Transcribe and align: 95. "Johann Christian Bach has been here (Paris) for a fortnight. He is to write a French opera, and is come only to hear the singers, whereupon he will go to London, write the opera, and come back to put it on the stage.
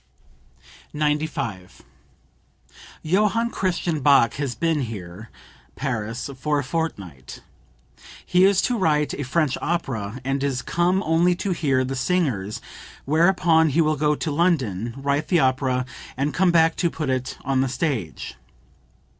95. 0.93 1.83
"Johann 3.03 3.51
Christian 3.51 3.99
Bach 3.99 4.33
has 4.33 4.55
been 4.55 4.81
here 4.81 5.29
(Paris) 5.75 6.27
for 6.39 6.57
a 6.57 6.63
fortnight. 6.63 7.41
He 8.25 8.43
is 8.43 8.63
to 8.63 8.79
write 8.79 9.13
a 9.13 9.21
French 9.21 9.59
opera, 9.61 10.19
and 10.25 10.43
is 10.43 10.63
come 10.63 11.03
only 11.03 11.35
to 11.35 11.51
hear 11.51 11.83
the 11.83 11.95
singers, 11.95 12.61
whereupon 13.05 13.69
he 13.69 13.81
will 13.81 13.95
go 13.95 14.15
to 14.15 14.31
London, 14.31 14.95
write 14.97 15.27
the 15.27 15.39
opera, 15.39 15.85
and 16.17 16.33
come 16.33 16.49
back 16.51 16.75
to 16.77 16.89
put 16.89 17.11
it 17.11 17.37
on 17.45 17.61
the 17.61 17.69
stage. 17.69 18.37